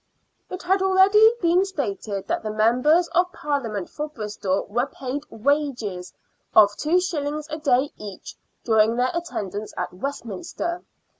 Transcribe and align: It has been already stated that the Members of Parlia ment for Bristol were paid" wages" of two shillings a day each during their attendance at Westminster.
It 0.49 0.63
has 0.63 0.79
been 0.79 0.87
already 0.87 1.63
stated 1.63 2.27
that 2.27 2.41
the 2.41 2.49
Members 2.49 3.07
of 3.09 3.31
Parlia 3.33 3.71
ment 3.71 3.87
for 3.87 4.07
Bristol 4.09 4.65
were 4.67 4.87
paid" 4.87 5.21
wages" 5.47 6.11
of 6.55 6.75
two 6.75 6.99
shillings 6.99 7.47
a 7.51 7.59
day 7.59 7.91
each 7.99 8.35
during 8.63 8.95
their 8.95 9.11
attendance 9.13 9.75
at 9.77 9.93
Westminster. 9.93 10.81